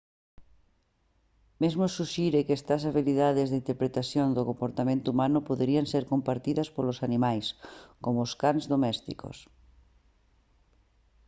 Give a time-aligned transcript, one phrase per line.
[1.61, 7.45] mesmo suxire que estas habilitades de interpretación do comportamento humano poderían ser compartidas polos animais
[8.03, 9.37] como os cans domésticos